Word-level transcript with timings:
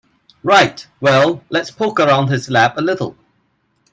Right, 0.41 0.87
well 0.99 1.43
let's 1.51 1.69
poke 1.69 1.99
around 1.99 2.29
his 2.29 2.49
lab 2.49 2.73
a 2.75 2.81
little. 2.81 3.15